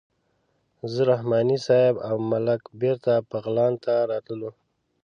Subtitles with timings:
[0.91, 4.51] زه رحماني صیب او ملنګ بېرته بغلان ته راتللو.